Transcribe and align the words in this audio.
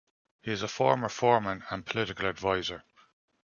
He 0.41 0.51
is 0.51 0.63
a 0.63 0.67
former 0.67 1.09
foreman 1.09 1.63
and 1.69 1.85
political 1.85 2.25
advisor. 2.27 2.83